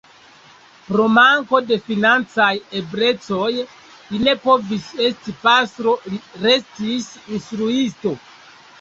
[0.85, 2.47] Pro manko de financaj
[2.81, 8.21] eblecoj li ne povis esti pastro, li restis instruisto.